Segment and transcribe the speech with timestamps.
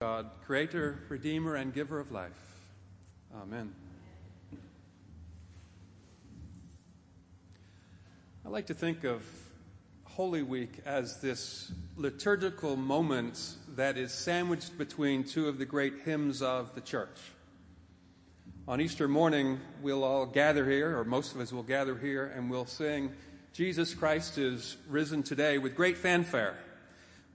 [0.00, 2.30] God, creator, redeemer, and giver of life.
[3.42, 3.74] Amen.
[8.46, 9.24] I like to think of
[10.04, 16.42] Holy Week as this liturgical moment that is sandwiched between two of the great hymns
[16.42, 17.18] of the church.
[18.68, 22.48] On Easter morning, we'll all gather here, or most of us will gather here, and
[22.48, 23.10] we'll sing,
[23.52, 26.56] Jesus Christ is risen today with great fanfare.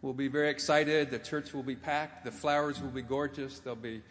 [0.04, 1.12] We'll be very excited.
[1.12, 2.26] The church will be packed.
[2.26, 3.60] The flowers will be gorgeous.
[3.60, 4.02] There'll be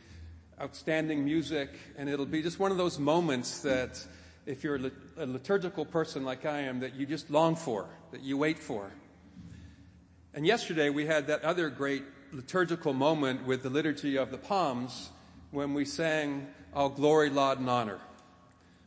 [0.59, 1.69] outstanding music.
[1.99, 4.03] And it'll be just one of those moments that,
[4.47, 4.81] if you're
[5.19, 8.91] a liturgical person like I am, that you just long for, that you wait for.
[10.33, 15.11] And yesterday we had that other great liturgical moment with the Liturgy of the Palms
[15.51, 17.99] when we sang All Glory, Laud, and Honor.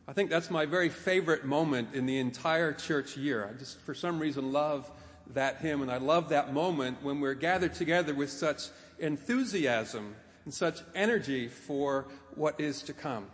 [0.08, 3.48] I think that's my very favorite moment in the entire church year.
[3.48, 4.90] I just, for some reason, love
[5.34, 10.54] that hymn, and I love that moment when we're gathered together with such enthusiasm and
[10.54, 13.26] such energy for what is to come.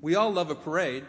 [0.00, 1.04] We all love a parade,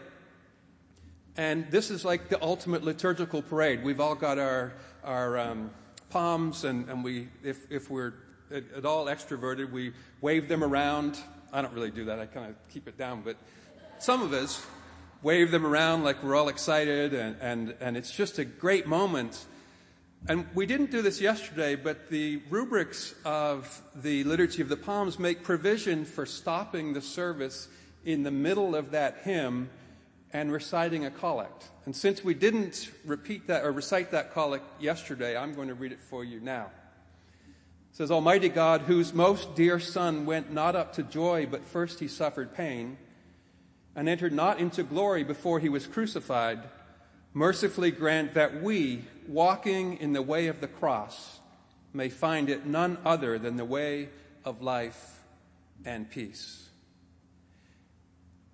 [1.36, 3.82] and this is like the ultimate liturgical parade.
[3.82, 5.70] We've all got our, our um,
[6.10, 8.14] palms, and, and we, if, if we're
[8.50, 11.18] at, at all extroverted, we wave them around.
[11.52, 13.36] I don't really do that, I kind of keep it down, but
[13.98, 14.64] some of us
[15.24, 19.46] wave them around like we're all excited, and, and, and it's just a great moment.
[20.28, 25.18] And we didn't do this yesterday, but the rubrics of the Liturgy of the Palms
[25.18, 27.68] make provision for stopping the service
[28.04, 29.70] in the middle of that hymn
[30.34, 31.70] and reciting a collect.
[31.86, 35.92] And since we didn't repeat that or recite that collect yesterday, I'm going to read
[35.92, 36.70] it for you now.
[37.90, 41.98] It says, Almighty God, whose most dear Son went not up to joy, but first
[42.00, 42.98] he suffered pain
[43.96, 46.60] and entered not into glory before he was crucified,
[47.32, 51.40] mercifully grant that we, walking in the way of the cross,
[51.92, 54.08] may find it none other than the way
[54.44, 55.22] of life
[55.84, 56.68] and peace.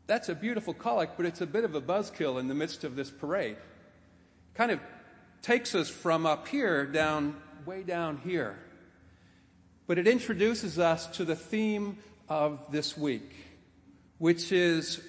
[0.06, 2.96] That's a beautiful collect, but it's a bit of a buzzkill in the midst of
[2.96, 3.56] this parade.
[4.54, 4.80] Kind of
[5.40, 8.58] takes us from up here down, way down here.
[9.86, 11.98] But it introduces us to the theme
[12.28, 13.32] of this week,
[14.18, 15.00] which is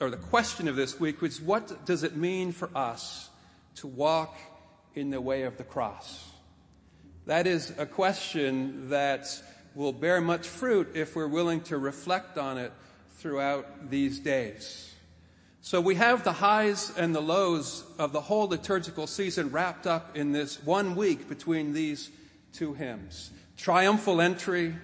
[0.00, 3.28] or the question of this week was what does it mean for us
[3.76, 4.34] to walk
[4.94, 6.26] in the way of the cross?
[7.26, 9.26] That is a question that
[9.74, 12.72] will bear much fruit if we're willing to reflect on it
[13.18, 14.94] throughout these days.
[15.60, 20.16] So we have the highs and the lows of the whole liturgical season wrapped up
[20.16, 22.10] in this one week between these
[22.54, 23.30] two hymns.
[23.58, 24.74] Triumphal entry,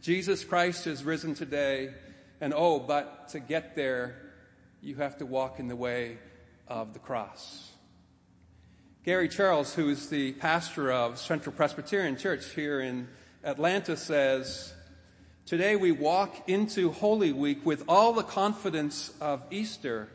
[0.00, 1.92] Jesus Christ is risen today,
[2.40, 4.29] and oh, but to get there,
[4.82, 6.18] you have to walk in the way
[6.66, 7.70] of the cross.
[9.04, 13.08] Gary Charles, who is the pastor of Central Presbyterian Church here in
[13.44, 14.72] Atlanta, says,
[15.46, 20.08] Today we walk into Holy Week with all the confidence of Easter,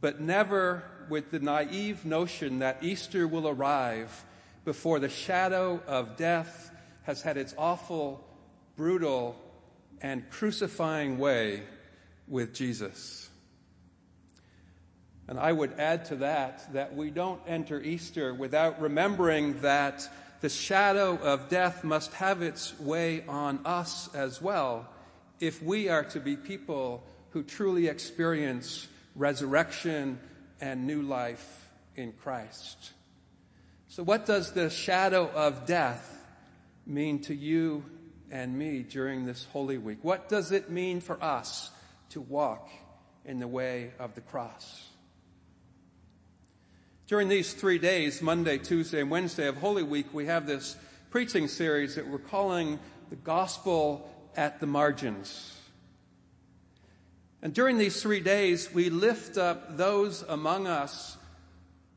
[0.00, 4.24] but never with the naive notion that Easter will arrive
[4.64, 6.70] before the shadow of death
[7.04, 8.24] has had its awful,
[8.76, 9.36] brutal,
[10.00, 11.62] and crucifying way
[12.26, 13.23] with Jesus.
[15.26, 20.08] And I would add to that that we don't enter Easter without remembering that
[20.40, 24.88] the shadow of death must have its way on us as well
[25.40, 30.18] if we are to be people who truly experience resurrection
[30.60, 32.92] and new life in Christ.
[33.88, 36.22] So, what does the shadow of death
[36.86, 37.84] mean to you
[38.30, 39.98] and me during this Holy Week?
[40.02, 41.70] What does it mean for us
[42.10, 42.68] to walk
[43.24, 44.88] in the way of the cross?
[47.06, 50.74] During these three days, Monday, Tuesday, and Wednesday of Holy Week, we have this
[51.10, 52.78] preaching series that we're calling
[53.10, 55.54] the Gospel at the Margins.
[57.42, 61.18] And during these three days, we lift up those among us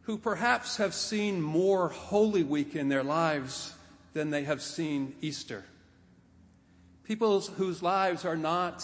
[0.01, 3.74] who perhaps have seen more Holy Week in their lives
[4.12, 5.63] than they have seen Easter.
[7.06, 8.83] People whose lives are not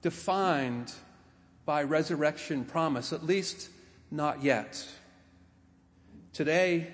[0.00, 0.94] defined
[1.66, 3.68] by resurrection promise, at least
[4.10, 4.82] not yet.
[6.36, 6.88] Today,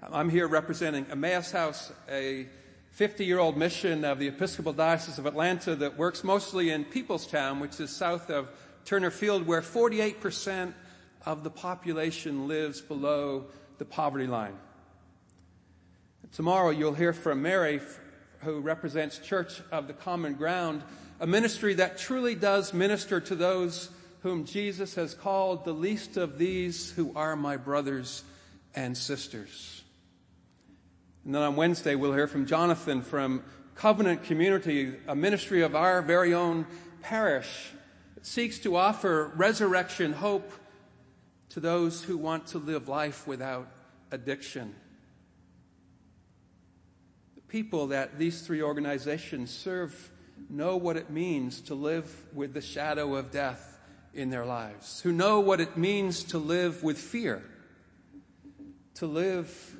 [0.00, 2.46] I'm here representing Emmaus House, a
[2.92, 7.60] 50 year old mission of the Episcopal Diocese of Atlanta that works mostly in Peoplestown,
[7.60, 8.48] which is south of
[8.86, 10.72] Turner Field, where 48%
[11.26, 13.44] of the population lives below
[13.76, 14.56] the poverty line.
[16.32, 17.82] Tomorrow, you'll hear from Mary,
[18.44, 20.82] who represents Church of the Common Ground,
[21.20, 23.90] a ministry that truly does minister to those
[24.22, 28.22] whom Jesus has called the least of these who are my brothers
[28.76, 29.82] and sisters.
[31.24, 33.42] And then on Wednesday, we'll hear from Jonathan from
[33.74, 36.66] covenant community, a ministry of our very own
[37.02, 37.72] parish,
[38.14, 40.52] that seeks to offer resurrection hope
[41.48, 43.68] to those who want to live life without
[44.10, 44.74] addiction.
[47.34, 50.10] The people that these three organizations serve
[50.48, 53.78] know what it means to live with the shadow of death
[54.14, 57.42] in their lives, who know what it means to live with fear,
[58.96, 59.76] to live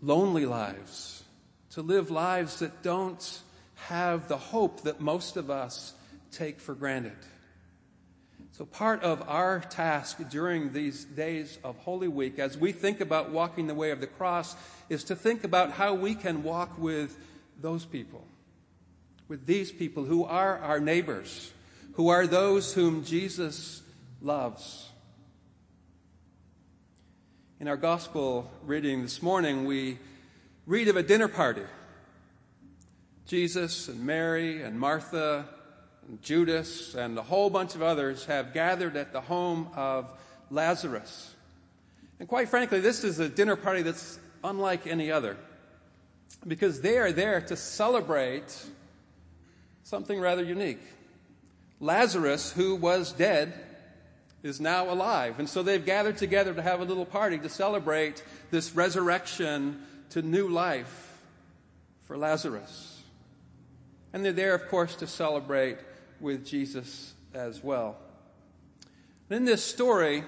[0.00, 1.24] lonely lives,
[1.70, 3.40] to live lives that don't
[3.74, 5.92] have the hope that most of us
[6.30, 7.16] take for granted.
[8.52, 13.30] So, part of our task during these days of Holy Week, as we think about
[13.30, 14.56] walking the way of the cross,
[14.88, 17.18] is to think about how we can walk with
[17.60, 18.24] those people,
[19.28, 21.52] with these people who are our neighbors,
[21.94, 23.82] who are those whom Jesus
[24.22, 24.90] loves.
[27.58, 29.98] In our gospel reading this morning, we
[30.66, 31.62] read of a dinner party.
[33.26, 35.48] Jesus and Mary and Martha
[36.06, 40.12] and Judas and a whole bunch of others have gathered at the home of
[40.50, 41.34] Lazarus.
[42.20, 45.38] And quite frankly, this is a dinner party that's unlike any other
[46.46, 48.66] because they are there to celebrate
[49.82, 50.82] something rather unique.
[51.80, 53.54] Lazarus, who was dead,
[54.46, 55.38] is now alive.
[55.38, 60.22] And so they've gathered together to have a little party to celebrate this resurrection to
[60.22, 61.20] new life
[62.04, 63.02] for Lazarus.
[64.12, 65.78] And they're there, of course, to celebrate
[66.20, 67.96] with Jesus as well.
[69.28, 70.22] In this story,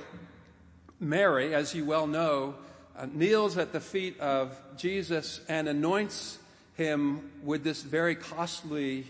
[1.01, 2.57] Mary, as you well know,
[2.97, 6.39] uh, kneels at the feet of Jesus and anoints
[6.75, 9.07] him with this very costly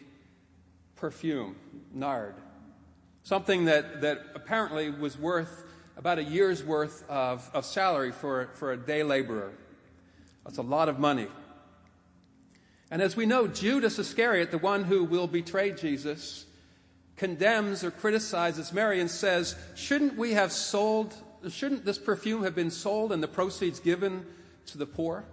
[0.97, 1.57] perfume,
[1.95, 2.35] nard.
[3.23, 5.65] Something that, that apparently was worth
[5.97, 9.53] about a year's worth of, of salary for, for a day laborer.
[10.44, 11.26] That's a lot of money.
[12.91, 16.47] And as we know, Judas Iscariot, the one who will betray Jesus,
[17.17, 21.14] condemns or criticizes Mary and says, Shouldn't we have sold,
[21.50, 24.25] shouldn't this perfume have been sold and the proceeds given
[24.67, 25.25] to the poor?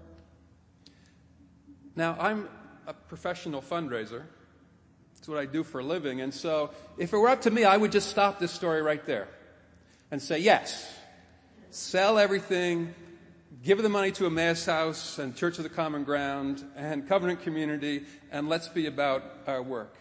[1.96, 2.50] Now, I'm
[2.88, 4.24] a professional fundraiser.
[5.26, 6.22] That's what I do for a living.
[6.22, 6.70] And so,
[7.00, 9.28] if it were up to me, I would just stop this story right there
[10.12, 10.88] and say, Yes,
[11.72, 12.94] sell everything,
[13.64, 18.04] give the money to Emmaus House and Church of the Common Ground and Covenant Community,
[18.32, 19.98] and let's be about our work.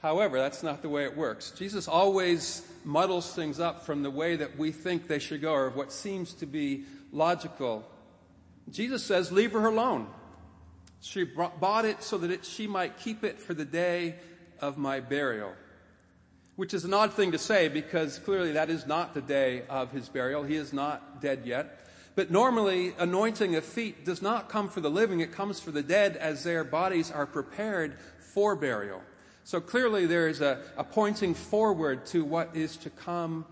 [0.00, 1.50] However, that's not the way it works.
[1.50, 5.70] Jesus always muddles things up from the way that we think they should go or
[5.70, 7.84] what seems to be logical.
[8.70, 10.06] Jesus says, Leave her alone.
[11.00, 14.16] She bought it so that it, she might keep it for the day
[14.60, 15.52] of my burial.
[16.56, 19.92] Which is an odd thing to say because clearly that is not the day of
[19.92, 20.42] his burial.
[20.42, 21.86] He is not dead yet.
[22.16, 25.84] But normally, anointing of feet does not come for the living, it comes for the
[25.84, 29.02] dead as their bodies are prepared for burial.
[29.44, 33.46] So clearly, there is a, a pointing forward to what is to come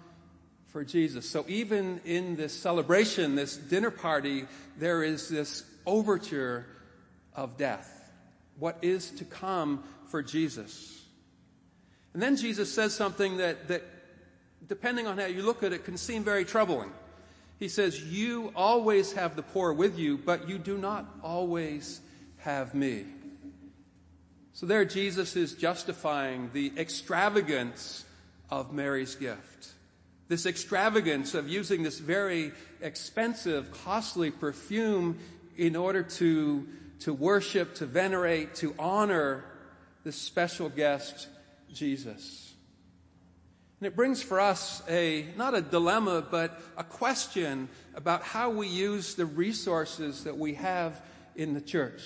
[0.66, 1.30] for Jesus.
[1.30, 4.46] So even in this celebration, this dinner party,
[4.80, 6.66] there is this overture
[7.36, 8.10] of death.
[8.58, 11.04] What is to come for Jesus?
[12.14, 13.82] And then Jesus says something that, that,
[14.66, 16.90] depending on how you look at it, can seem very troubling.
[17.58, 22.00] He says, You always have the poor with you, but you do not always
[22.38, 23.04] have me.
[24.54, 28.06] So there, Jesus is justifying the extravagance
[28.50, 29.72] of Mary's gift.
[30.28, 35.18] This extravagance of using this very expensive, costly perfume
[35.56, 36.66] in order to,
[37.00, 39.44] to worship, to venerate, to honor
[40.04, 41.28] this special guest,
[41.72, 42.54] Jesus.
[43.80, 48.68] And it brings for us a, not a dilemma, but a question about how we
[48.68, 51.00] use the resources that we have
[51.34, 52.02] in the church.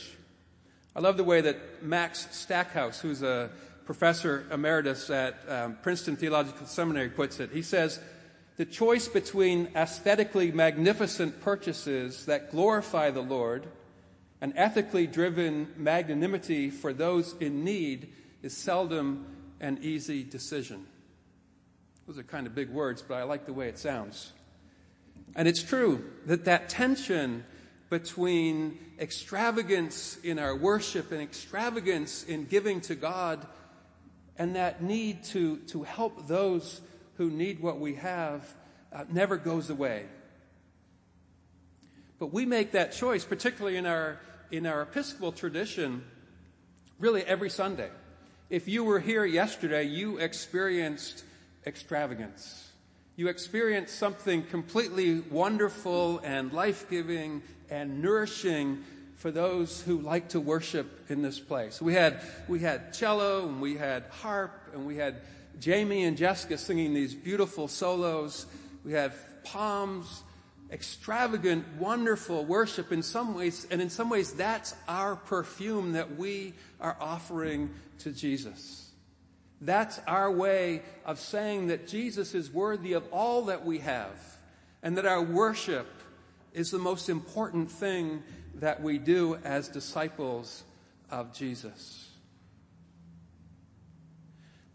[0.97, 3.51] I love the way that Max Stackhouse, who's a
[3.85, 7.51] professor emeritus at um, Princeton Theological Seminary, puts it.
[7.53, 8.01] He says,
[8.57, 13.67] The choice between aesthetically magnificent purchases that glorify the Lord
[14.41, 19.27] and ethically driven magnanimity for those in need is seldom
[19.61, 20.87] an easy decision.
[22.07, 24.33] Those are kind of big words, but I like the way it sounds.
[25.37, 27.45] And it's true that that tension
[27.89, 33.47] between extravagance in our worship and extravagance in giving to God
[34.39, 36.81] and that need to, to help those
[37.17, 38.43] who need what we have
[38.93, 40.07] uh, never goes away.
[42.21, 46.05] But we make that choice, particularly in our, in our Episcopal tradition,
[46.99, 47.89] really every Sunday.
[48.51, 51.25] If you were here yesterday, you experienced
[51.67, 52.73] extravagance.
[53.17, 58.85] You experienced something completely wonderful and life giving and nourishing
[59.17, 61.81] for those who like to worship in this place.
[61.81, 65.23] We had, we had cello and we had harp and we had
[65.59, 68.45] Jamie and Jessica singing these beautiful solos.
[68.85, 69.13] We had
[69.43, 70.23] palms,
[70.71, 76.55] extravagant, wonderful worship in some ways, and in some ways that's our perfume that we
[76.81, 78.91] are offering to Jesus.
[79.61, 84.19] That's our way of saying that Jesus is worthy of all that we have
[84.83, 85.87] and that our worship
[86.55, 88.23] is the most important thing
[88.55, 90.65] that we do as disciples
[91.11, 92.09] of Jesus.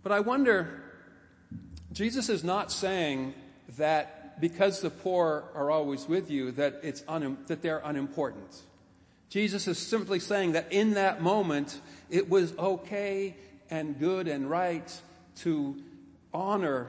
[0.04, 0.84] But I wonder,
[1.92, 3.34] Jesus is not saying
[3.78, 8.62] that because the poor are always with you, that, it's un- that they're unimportant.
[9.30, 11.80] Jesus is simply saying that in that moment,
[12.10, 13.36] it was okay
[13.70, 15.02] and good and right
[15.38, 15.82] to
[16.34, 16.88] honor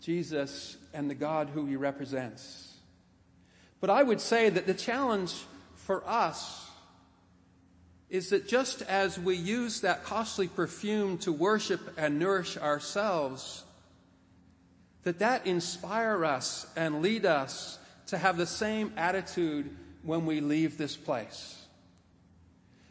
[0.00, 2.74] Jesus and the God who he represents.
[3.80, 5.34] But I would say that the challenge
[5.74, 6.68] for us
[8.08, 13.64] is that just as we use that costly perfume to worship and nourish ourselves,
[15.04, 20.78] that that inspire us and lead us to have the same attitude when we leave
[20.78, 21.66] this place.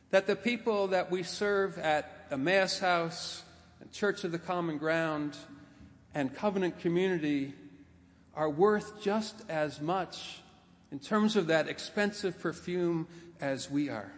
[0.10, 3.44] That the people that we serve at Emmaus House
[3.80, 5.38] and Church of the Common Ground
[6.13, 7.53] and Covenant Community
[8.34, 10.41] are worth just as much
[10.91, 13.08] in terms of that expensive perfume
[13.39, 14.12] as we are.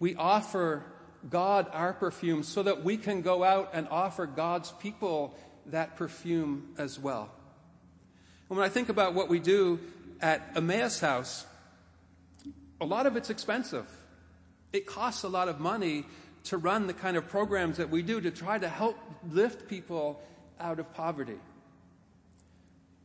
[0.00, 0.84] We offer
[1.30, 5.34] God our perfume so that we can go out and offer God's people
[5.66, 7.30] that perfume as well.
[8.48, 9.78] And when I think about what we do
[10.20, 11.46] at Emmaus House,
[12.80, 13.86] a lot of it's expensive.
[14.72, 16.04] It costs a lot of money
[16.44, 18.96] to run the kind of programs that we do to try to help
[19.30, 20.22] lift people
[20.60, 21.38] out of poverty.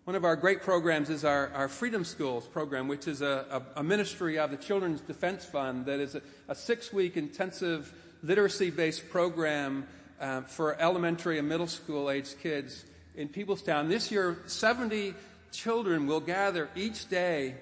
[0.05, 3.79] One of our great programs is our, our Freedom Schools program, which is a, a,
[3.79, 8.69] a ministry of the Children's Defense Fund that is a, a six week intensive literacy
[8.69, 9.87] based program
[10.19, 12.83] uh, for elementary and middle school age kids
[13.15, 13.87] in Peoplestown.
[13.87, 15.13] This year, 70
[15.53, 17.55] children will gather each day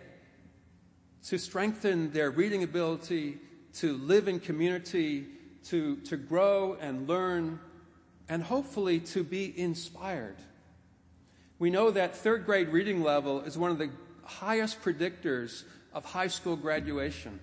[1.28, 3.38] to strengthen their reading ability,
[3.76, 5.28] to live in community,
[5.66, 7.60] to, to grow and learn,
[8.28, 10.38] and hopefully to be inspired.
[11.62, 13.92] We know that third grade reading level is one of the
[14.24, 15.62] highest predictors
[15.94, 17.40] of high school graduation.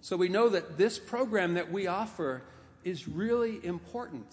[0.00, 2.42] So we know that this program that we offer
[2.82, 4.26] is really important.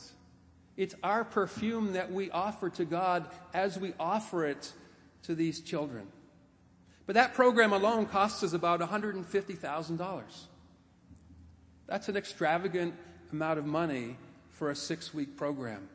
[0.78, 4.74] It's our perfume that we offer to God as we offer it
[5.26, 6.08] to these children.
[7.06, 10.24] But that program alone costs us about $150,000.
[11.86, 12.96] That's an extravagant
[13.32, 14.18] amount of money
[14.50, 15.88] for a six week program.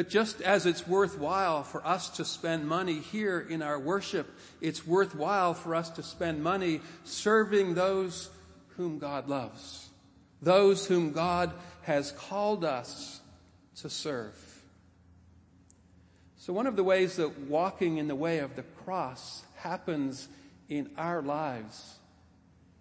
[0.00, 4.86] But just as it's worthwhile for us to spend money here in our worship, it's
[4.86, 8.30] worthwhile for us to spend money serving those
[8.78, 9.90] whom God loves,
[10.40, 11.52] those whom God
[11.82, 13.20] has called us
[13.82, 14.34] to serve.
[16.38, 20.28] So, one of the ways that walking in the way of the cross happens
[20.70, 21.96] in our lives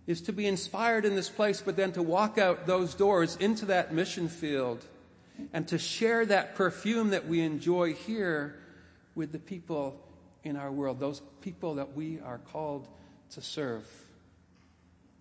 [0.07, 3.65] is to be inspired in this place, but then to walk out those doors into
[3.65, 4.85] that mission field
[5.53, 8.59] and to share that perfume that we enjoy here
[9.15, 9.99] with the people
[10.43, 12.87] in our world, those people that we are called
[13.31, 13.85] to serve.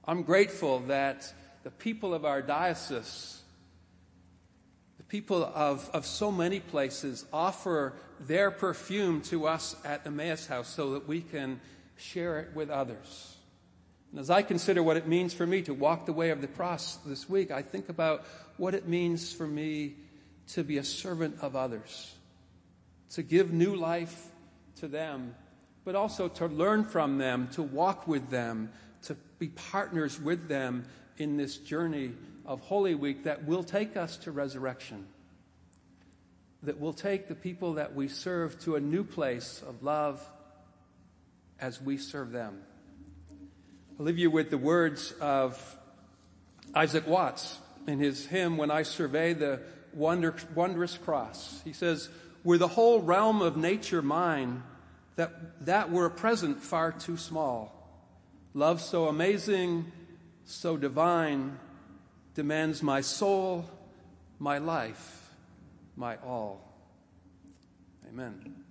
[0.04, 1.32] I'm grateful that
[1.64, 3.42] the people of our diocese,
[4.96, 10.68] the people of, of so many places, offer their perfume to us at Emmaus House
[10.68, 11.60] so that we can
[11.96, 13.36] share it with others.
[14.10, 16.46] And as I consider what it means for me to walk the way of the
[16.46, 18.24] cross this week, I think about
[18.56, 19.96] what it means for me
[20.48, 22.14] to be a servant of others,
[23.10, 24.26] to give new life
[24.76, 25.34] to them,
[25.84, 28.70] but also to learn from them, to walk with them,
[29.02, 30.84] to be partners with them
[31.16, 32.12] in this journey
[32.46, 35.06] of Holy Week that will take us to resurrection,
[36.62, 40.26] that will take the people that we serve to a new place of love
[41.60, 42.60] as we serve them.
[43.98, 45.76] I'll leave you with the words of
[46.74, 49.60] Isaac Watts in his hymn, When I Survey the
[49.98, 51.60] wonder, wondrous cross.
[51.64, 52.08] He says,
[52.44, 54.62] Were the whole realm of nature mine,
[55.16, 57.74] that, that were a present far too small.
[58.54, 59.90] Love so amazing,
[60.44, 61.58] so divine,
[62.34, 63.68] demands my soul,
[64.38, 65.34] my life,
[65.96, 66.72] my all.
[68.08, 68.64] Amen.